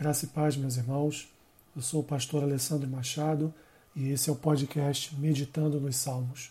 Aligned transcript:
Graça 0.00 0.24
e 0.24 0.28
paz, 0.28 0.56
meus 0.56 0.78
irmãos. 0.78 1.30
Eu 1.76 1.82
sou 1.82 2.00
o 2.00 2.02
pastor 2.02 2.42
Alessandro 2.42 2.88
Machado 2.88 3.52
e 3.94 4.08
esse 4.08 4.30
é 4.30 4.32
o 4.32 4.36
podcast 4.36 5.14
Meditando 5.16 5.78
nos 5.78 5.96
Salmos. 5.96 6.50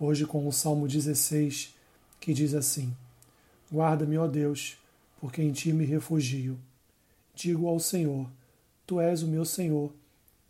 Hoje 0.00 0.24
com 0.24 0.48
o 0.48 0.52
Salmo 0.54 0.88
16, 0.88 1.74
que 2.18 2.32
diz 2.32 2.54
assim: 2.54 2.96
Guarda-me, 3.70 4.16
ó 4.16 4.26
Deus, 4.26 4.78
porque 5.20 5.42
em 5.42 5.52
ti 5.52 5.70
me 5.70 5.84
refugio. 5.84 6.58
Digo 7.34 7.68
ao 7.68 7.78
Senhor: 7.78 8.26
Tu 8.86 8.98
és 9.02 9.22
o 9.22 9.28
meu 9.28 9.44
Senhor. 9.44 9.92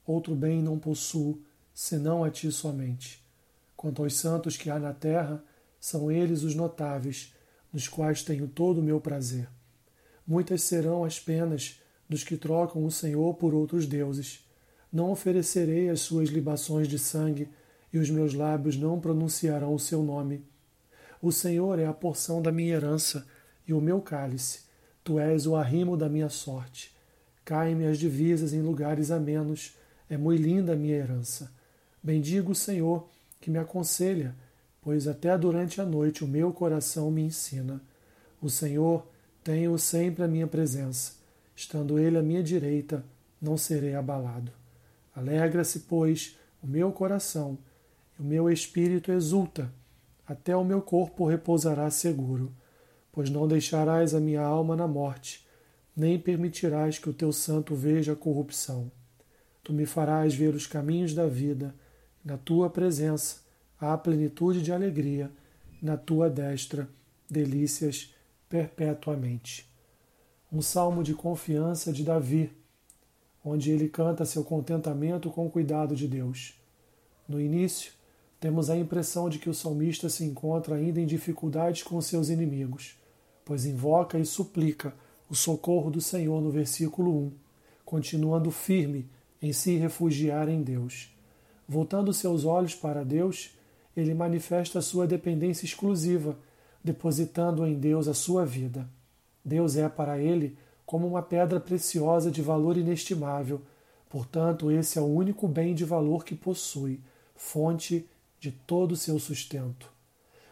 Outro 0.07 0.36
bem 0.36 0.62
não 0.62 0.79
possuo, 0.79 1.43
senão 1.75 2.23
a 2.23 2.30
ti 2.30 2.52
somente. 2.52 3.20
Quanto 3.77 4.00
aos 4.00 4.14
santos 4.14 4.57
que 4.57 4.70
há 4.70 4.79
na 4.79 4.93
terra, 4.93 5.43
são 5.80 6.09
eles 6.09 6.45
os 6.45 6.54
notáveis, 6.54 7.34
nos 7.73 7.89
quais 7.89 8.23
tenho 8.23 8.46
todo 8.46 8.79
o 8.79 8.84
meu 8.84 9.00
prazer. 9.00 9.48
Muitas 10.25 10.62
serão 10.62 11.02
as 11.02 11.18
penas 11.18 11.82
dos 12.13 12.23
que 12.23 12.37
trocam 12.37 12.84
o 12.84 12.91
Senhor 12.91 13.33
por 13.34 13.55
outros 13.55 13.87
deuses. 13.87 14.47
Não 14.93 15.11
oferecerei 15.11 15.89
as 15.89 16.01
suas 16.01 16.29
libações 16.29 16.87
de 16.87 16.98
sangue, 16.98 17.48
e 17.91 17.98
os 17.98 18.11
meus 18.11 18.34
lábios 18.34 18.77
não 18.77 19.01
pronunciarão 19.01 19.75
o 19.75 19.79
seu 19.79 20.03
nome. 20.03 20.45
O 21.23 21.33
Senhor 21.33 21.79
é 21.79 21.87
a 21.87 21.93
porção 21.93 22.43
da 22.43 22.53
minha 22.53 22.75
herança 22.75 23.27
e 23.67 23.73
o 23.73 23.80
meu 23.80 24.01
cálice. 24.01 24.61
Tu 25.03 25.19
és 25.19 25.47
o 25.47 25.56
arrimo 25.56 25.97
da 25.97 26.09
minha 26.09 26.29
sorte. 26.29 26.95
Caem-me 27.45 27.87
as 27.87 27.98
divisas 27.98 28.53
em 28.53 28.61
lugares 28.61 29.11
amenos. 29.11 29.75
É 30.09 30.17
muito 30.17 30.42
linda 30.42 30.75
a 30.75 30.77
minha 30.77 30.97
herança. 30.97 31.51
Bendigo 32.03 32.53
o 32.53 32.55
Senhor, 32.55 33.09
que 33.41 33.51
me 33.51 33.59
aconselha, 33.59 34.34
pois 34.83 35.09
até 35.09 35.37
durante 35.39 35.81
a 35.81 35.87
noite 35.87 36.25
o 36.25 36.29
meu 36.29 36.53
coração 36.53 37.11
me 37.11 37.23
ensina. 37.23 37.81
O 38.41 38.51
Senhor 38.51 39.06
tem-o 39.42 39.79
sempre 39.79 40.25
à 40.25 40.29
minha 40.29 40.47
presença 40.47 41.22
Estando 41.62 41.97
ele 41.97 42.19
à 42.19 42.23
minha 42.23 42.43
direita, 42.43 43.05
não 43.41 43.57
serei 43.57 43.95
abalado. 43.95 44.51
Alegra-se, 45.14 45.78
pois, 45.81 46.36
o 46.61 46.67
meu 46.67 46.91
coração, 46.91 47.56
e 48.19 48.23
o 48.23 48.25
meu 48.25 48.50
espírito 48.50 49.12
exulta, 49.12 49.73
até 50.27 50.56
o 50.56 50.64
meu 50.64 50.83
corpo 50.83 51.25
repousará 51.25 51.89
seguro, 51.89 52.53
pois 53.12 53.31
não 53.31 53.47
deixarás 53.47 54.12
a 54.12 54.19
minha 54.19 54.42
alma 54.42 54.75
na 54.75 54.89
morte, 54.89 55.47
nem 55.97 56.19
permitirás 56.19 56.98
que 56.98 57.09
o 57.09 57.14
teu 57.14 57.33
santo 57.33 57.77
veja 57.77 58.14
a 58.14 58.17
corrupção. 58.17 58.91
Tu 59.62 59.73
me 59.73 59.86
farás 59.86 60.34
ver 60.34 60.56
os 60.56 60.67
caminhos 60.67 61.14
da 61.14 61.29
vida, 61.29 61.73
na 62.25 62.36
tua 62.36 62.69
presença 62.70 63.36
há 63.79 63.97
plenitude 63.97 64.62
de 64.62 64.73
alegria, 64.73 65.31
na 65.81 65.97
tua 65.97 66.29
destra 66.29 66.89
delícias 67.31 68.12
perpetuamente 68.48 69.72
um 70.53 70.61
salmo 70.61 71.03
de 71.03 71.14
confiança 71.14 71.91
de 71.91 72.05
Davi, 72.05 72.53
onde 73.42 73.70
ele 73.70 73.89
canta 73.89 74.27
seu 74.27 74.45
contentamento 74.45 75.31
com 75.31 75.47
o 75.47 75.50
cuidado 75.50 75.97
de 75.97 76.06
Deus. 76.06 76.61
No 77.27 77.41
início, 77.41 77.92
temos 78.39 78.69
a 78.69 78.77
impressão 78.77 79.30
de 79.30 79.39
que 79.39 79.48
o 79.48 79.55
salmista 79.55 80.11
se 80.11 80.25
encontra 80.25 80.75
ainda 80.75 81.00
em 81.00 81.06
dificuldades 81.06 81.83
com 81.83 81.98
seus 82.03 82.28
inimigos, 82.28 83.00
pois 83.47 83.64
invoca 83.64 84.19
e 84.19 84.27
suplica 84.27 84.95
o 85.27 85.34
socorro 85.34 85.91
do 85.91 86.03
Senhor 86.03 86.42
no 86.42 86.50
versículo 86.50 87.11
1, 87.11 87.33
continuando 87.83 88.50
firme 88.50 89.08
em 89.41 89.55
se 89.55 89.77
refugiar 89.77 90.50
em 90.50 90.62
Deus. 90.62 91.17
Voltando 91.67 92.12
seus 92.12 92.45
olhos 92.45 92.75
para 92.75 93.05
Deus, 93.05 93.56
ele 93.97 94.12
manifesta 94.12 94.83
sua 94.83 95.06
dependência 95.06 95.64
exclusiva, 95.64 96.39
depositando 96.84 97.67
em 97.67 97.78
Deus 97.78 98.06
a 98.06 98.12
sua 98.12 98.45
vida. 98.45 98.86
Deus 99.45 99.77
é 99.77 99.89
para 99.89 100.19
ele 100.19 100.57
como 100.85 101.07
uma 101.07 101.23
pedra 101.23 101.59
preciosa 101.59 102.31
de 102.31 102.43
valor 102.43 102.77
inestimável. 102.77 103.62
Portanto, 104.09 104.71
esse 104.71 104.98
é 104.98 105.03
o 105.03 105.07
único 105.07 105.48
bem 105.48 105.75
de 105.75 105.85
valor 105.85 106.25
que 106.25 106.35
possui, 106.35 107.01
fonte 107.35 108.07
de 108.39 108.52
todo 108.52 108.92
o 108.92 108.97
seu 108.97 109.19
sustento. 109.19 109.91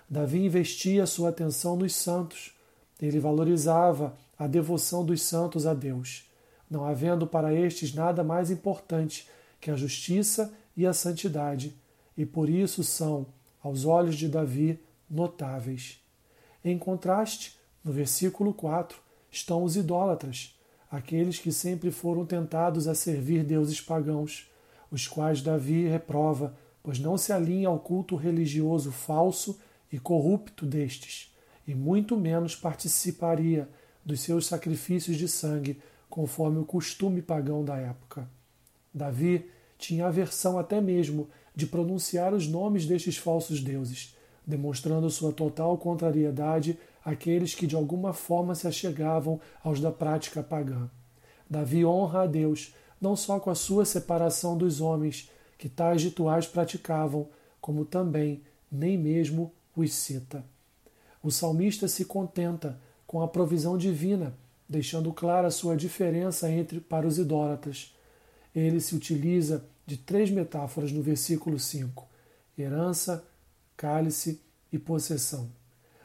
Davi 0.08 0.44
investia 0.44 1.06
sua 1.06 1.28
atenção 1.28 1.76
nos 1.76 1.94
santos. 1.94 2.52
Ele 3.00 3.20
valorizava 3.20 4.16
a 4.38 4.46
devoção 4.46 5.04
dos 5.04 5.22
santos 5.22 5.66
a 5.66 5.74
Deus, 5.74 6.28
não 6.70 6.84
havendo 6.84 7.26
para 7.26 7.54
estes 7.54 7.94
nada 7.94 8.24
mais 8.24 8.50
importante 8.50 9.28
que 9.60 9.70
a 9.70 9.76
justiça 9.76 10.52
e 10.76 10.86
a 10.86 10.92
santidade, 10.92 11.76
e 12.16 12.24
por 12.24 12.48
isso 12.48 12.82
são, 12.82 13.26
aos 13.62 13.84
olhos 13.84 14.16
de 14.16 14.28
Davi, 14.28 14.80
notáveis. 15.08 16.00
Em 16.64 16.78
contraste, 16.78 17.59
no 17.84 17.92
versículo 17.92 18.52
4 18.52 18.98
estão 19.30 19.62
os 19.64 19.76
idólatras, 19.76 20.58
aqueles 20.90 21.38
que 21.38 21.52
sempre 21.52 21.90
foram 21.90 22.26
tentados 22.26 22.88
a 22.88 22.94
servir 22.94 23.44
deuses 23.44 23.80
pagãos, 23.80 24.50
os 24.90 25.06
quais 25.06 25.40
Davi 25.40 25.86
reprova, 25.86 26.56
pois 26.82 26.98
não 26.98 27.16
se 27.16 27.32
alinha 27.32 27.68
ao 27.68 27.78
culto 27.78 28.16
religioso 28.16 28.90
falso 28.90 29.58
e 29.92 29.98
corrupto 29.98 30.66
destes, 30.66 31.34
e 31.66 31.74
muito 31.74 32.16
menos 32.16 32.56
participaria 32.56 33.68
dos 34.04 34.20
seus 34.20 34.46
sacrifícios 34.46 35.16
de 35.16 35.28
sangue, 35.28 35.80
conforme 36.08 36.58
o 36.58 36.64
costume 36.64 37.22
pagão 37.22 37.64
da 37.64 37.76
época. 37.76 38.28
Davi 38.92 39.48
tinha 39.78 40.06
aversão 40.06 40.58
até 40.58 40.80
mesmo 40.80 41.28
de 41.54 41.66
pronunciar 41.66 42.34
os 42.34 42.48
nomes 42.48 42.84
destes 42.84 43.16
falsos 43.16 43.60
deuses, 43.60 44.16
demonstrando 44.44 45.08
sua 45.08 45.32
total 45.32 45.78
contrariedade 45.78 46.76
àqueles 47.04 47.54
que 47.54 47.66
de 47.66 47.74
alguma 47.74 48.12
forma 48.12 48.54
se 48.54 48.66
achegavam 48.66 49.40
aos 49.62 49.80
da 49.80 49.90
prática 49.90 50.42
pagã. 50.42 50.88
Davi 51.48 51.84
honra 51.84 52.22
a 52.22 52.26
Deus 52.26 52.74
não 53.00 53.16
só 53.16 53.40
com 53.40 53.50
a 53.50 53.54
sua 53.54 53.84
separação 53.84 54.56
dos 54.56 54.80
homens 54.80 55.30
que 55.56 55.68
tais 55.68 56.02
rituais 56.02 56.46
praticavam, 56.46 57.28
como 57.60 57.84
também 57.84 58.42
nem 58.70 58.96
mesmo 58.96 59.52
os 59.74 59.92
cita. 59.92 60.44
O 61.22 61.30
salmista 61.30 61.88
se 61.88 62.04
contenta 62.04 62.78
com 63.06 63.22
a 63.22 63.28
provisão 63.28 63.76
divina, 63.76 64.34
deixando 64.68 65.12
clara 65.12 65.50
sua 65.50 65.76
diferença 65.76 66.50
entre 66.50 66.80
para 66.80 67.06
os 67.06 67.18
idólatras. 67.18 67.94
Ele 68.54 68.80
se 68.80 68.94
utiliza 68.94 69.64
de 69.86 69.96
três 69.96 70.30
metáforas 70.30 70.92
no 70.92 71.02
versículo 71.02 71.58
5: 71.58 72.06
herança, 72.56 73.24
cálice 73.76 74.40
e 74.72 74.78
possessão. 74.78 75.50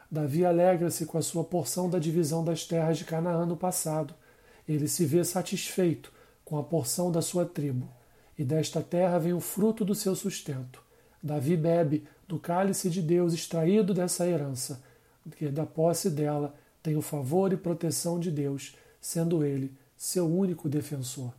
Davi 0.10 0.46
alegra-se 0.46 1.06
com 1.06 1.18
a 1.18 1.22
sua 1.22 1.44
porção 1.44 1.90
da 1.90 2.00
divisão 2.00 2.44
das 2.44 2.66
terras 2.66 2.98
de 2.98 3.06
Canaã 3.06 3.46
no 3.46 3.58
passado. 3.58 4.14
Ele 4.68 4.88
se 4.88 5.06
vê 5.06 5.24
satisfeito 5.24 6.12
com 6.44 6.58
a 6.58 6.64
porção 6.64 7.12
da 7.12 7.22
sua 7.22 7.46
tribo, 7.46 7.90
e 8.38 8.44
desta 8.44 8.82
terra 8.82 9.18
vem 9.18 9.34
o 9.34 9.40
fruto 9.40 9.84
do 9.84 9.96
seu 9.96 10.16
sustento. 10.16 10.84
Davi 11.22 11.58
bebe 11.58 12.08
do 12.28 12.40
cálice 12.40 12.90
de 12.90 13.02
Deus 13.02 13.34
extraído 13.34 13.94
dessa 13.94 14.28
herança, 14.28 14.82
que 15.38 15.50
da 15.50 15.66
posse 15.66 16.10
dela 16.10 16.54
tem 16.84 16.96
o 16.96 17.02
favor 17.02 17.52
e 17.52 17.58
proteção 17.58 18.20
de 18.20 18.30
Deus, 18.30 18.76
sendo 19.02 19.44
ele 19.44 19.76
seu 19.98 20.28
único 20.28 20.70
defensor. 20.70 21.34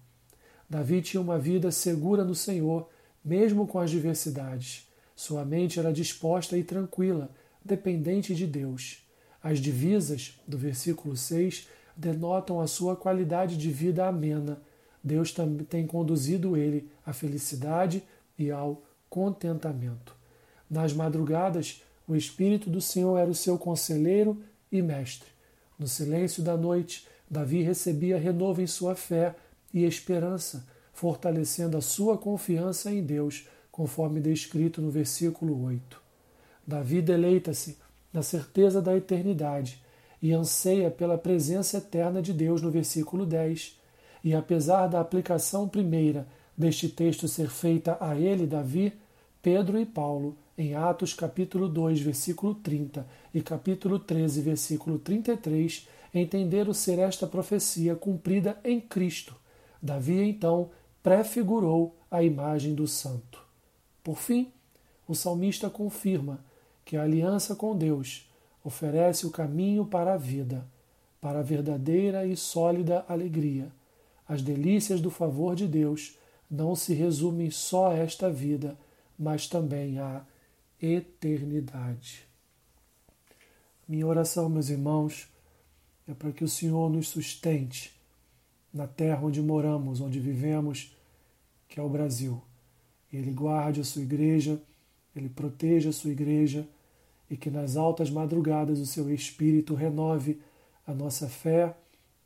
Davi 0.69 1.01
tinha 1.01 1.21
uma 1.21 1.39
vida 1.39 1.71
segura 1.71 2.25
no 2.25 2.35
Senhor, 2.35 2.89
mesmo 3.25 3.67
com 3.67 3.79
as 3.79 3.91
diversidades. 3.91 4.89
Sua 5.15 5.45
mente 5.45 5.79
era 5.79 5.93
disposta 5.93 6.59
e 6.59 6.65
tranquila, 6.65 7.31
dependente 7.67 8.35
de 8.35 8.47
Deus. 8.47 9.07
As 9.43 9.59
divisas, 9.59 10.41
do 10.47 10.57
versículo 10.57 11.17
6, 11.17 11.69
denotam 11.97 12.61
a 12.61 12.67
sua 12.67 12.97
qualidade 12.97 13.57
de 13.57 13.71
vida 13.71 14.07
amena. 14.07 14.61
Deus 15.03 15.35
tem 15.69 15.87
conduzido 15.87 16.57
ele 16.57 16.91
à 17.05 17.13
felicidade 17.13 18.03
e 18.39 18.51
ao 18.51 18.83
contentamento. 19.09 20.15
Nas 20.69 20.93
madrugadas, 20.93 21.83
o 22.09 22.17
Espírito 22.17 22.69
do 22.69 22.81
Senhor 22.81 23.17
era 23.17 23.31
o 23.31 23.35
seu 23.35 23.59
conselheiro 23.59 24.43
e 24.71 24.83
mestre. 24.83 25.29
No 25.79 25.87
silêncio 25.87 26.43
da 26.43 26.57
noite, 26.57 27.07
Davi 27.31 27.63
recebia 27.63 28.19
renovo 28.19 28.61
em 28.61 28.67
sua 28.67 28.95
fé 28.95 29.35
e 29.73 29.85
esperança, 29.85 30.67
fortalecendo 30.93 31.77
a 31.77 31.81
sua 31.81 32.17
confiança 32.17 32.91
em 32.91 33.03
Deus 33.03 33.49
conforme 33.71 34.21
descrito 34.21 34.81
no 34.81 34.91
versículo 34.91 35.63
8. 35.65 36.06
Davi 36.67 37.01
deleita-se 37.01 37.79
na 38.13 38.23
certeza 38.23 38.83
da 38.83 38.97
eternidade 38.97 39.83
e 40.21 40.33
anseia 40.33 40.91
pela 40.91 41.17
presença 41.17 41.79
eterna 41.79 42.21
de 42.21 42.33
Deus 42.33 42.63
no 42.63 42.71
versículo 42.71 43.25
10. 43.25 43.79
E 44.25 44.35
apesar 44.35 44.89
da 44.89 45.01
aplicação 45.01 45.69
primeira 45.69 46.27
deste 46.57 46.89
texto 46.89 47.29
ser 47.29 47.49
feita 47.49 47.97
a 48.01 48.19
ele, 48.19 48.47
Davi, 48.47 48.93
Pedro 49.43 49.79
e 49.79 49.87
Paulo, 49.87 50.37
em 50.59 50.75
Atos 50.75 51.13
capítulo 51.13 51.69
2, 51.69 52.01
versículo 52.01 52.55
30 52.55 53.07
e 53.33 53.43
capítulo 53.43 53.99
13, 53.99 54.41
versículo 54.41 54.99
33, 54.99 55.87
entenderam 56.15 56.73
ser 56.73 56.99
esta 56.99 57.27
profecia 57.27 57.95
cumprida 57.95 58.59
em 58.65 58.81
Cristo. 58.81 59.37
Davi 59.81 60.21
então 60.23 60.71
prefigurou 61.03 61.95
a 62.11 62.23
imagem 62.23 62.75
do 62.75 62.89
santo. 62.89 63.41
Por 64.03 64.17
fim, 64.17 64.51
o 65.07 65.15
salmista 65.15 65.69
confirma 65.69 66.41
que 66.87 66.97
a 66.97 67.03
aliança 67.03 67.57
com 67.57 67.77
Deus 67.77 68.31
oferece 68.65 69.27
o 69.27 69.31
caminho 69.31 69.85
para 69.85 70.15
a 70.15 70.17
vida, 70.17 70.65
para 71.21 71.41
a 71.41 71.43
verdadeira 71.43 72.25
e 72.25 72.37
sólida 72.37 73.05
alegria. 73.09 73.71
as 74.29 74.43
delícias 74.43 75.01
do 75.01 75.11
favor 75.11 75.55
de 75.55 75.69
Deus 75.69 76.17
não 76.51 76.75
se 76.75 76.95
resumem 76.95 77.51
só 77.51 77.91
a 77.91 77.95
esta 77.95 78.31
vida, 78.31 78.77
mas 79.19 79.47
também 79.49 79.99
à 79.99 80.25
eternidade. 80.81 82.27
Minha 83.87 84.07
oração, 84.07 84.49
meus 84.49 84.69
irmãos, 84.69 85.29
é 86.09 86.15
para 86.15 86.33
que 86.33 86.45
o 86.45 86.49
Senhor 86.49 86.91
nos 86.91 87.09
sustente 87.09 87.95
na 88.73 88.87
terra 88.87 89.25
onde 89.25 89.41
moramos, 89.43 90.01
onde 90.01 90.19
vivemos, 90.21 90.97
que 91.69 91.79
é 91.81 91.83
o 91.83 91.89
Brasil. 91.89 92.41
Ele 93.13 93.33
guarde 93.33 93.81
a 93.81 93.85
sua 93.85 94.03
igreja, 94.03 94.61
ele 95.15 95.29
proteja 95.29 95.91
a 95.91 95.93
sua 95.93 96.11
igreja 96.11 96.67
e 97.31 97.37
que 97.37 97.51
nas 97.51 97.77
altas 97.77 98.11
madrugadas 98.11 98.79
o 98.79 98.87
seu 98.87 99.13
Espírito 99.13 99.75
renove 99.75 100.41
a 100.87 100.95
nossa 100.95 101.29
fé, 101.29 101.77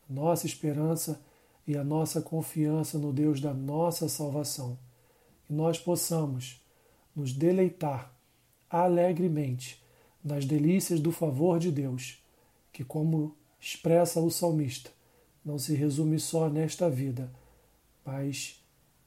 a 0.09 0.13
nossa 0.13 0.47
esperança 0.47 1.21
e 1.67 1.77
a 1.77 1.85
nossa 1.85 2.21
confiança 2.21 2.99
no 2.99 3.13
Deus 3.13 3.41
da 3.41 3.55
nossa 3.55 4.09
salvação. 4.09 4.79
E 5.49 5.53
nós 5.53 5.79
possamos 5.79 6.61
nos 7.15 7.33
deleitar 7.33 8.13
alegremente 8.69 9.83
nas 10.23 10.45
delícias 10.45 11.01
do 11.01 11.11
favor 11.11 11.59
de 11.59 11.73
Deus, 11.73 12.23
que, 12.73 12.85
como 12.85 13.35
expressa 13.59 14.21
o 14.21 14.31
salmista, 14.31 14.91
não 15.45 15.59
se 15.59 15.75
resume 15.75 16.19
só 16.21 16.49
nesta 16.49 16.89
vida, 16.91 17.33
mas 18.05 18.63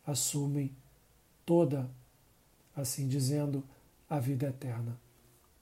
assumem 0.05 0.75
toda, 1.45 1.89
assim 2.75 3.07
dizendo, 3.07 3.63
a 4.09 4.19
vida 4.19 4.47
eterna. 4.47 4.99